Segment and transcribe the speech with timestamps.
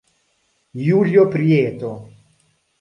[0.85, 1.93] Julio Prieto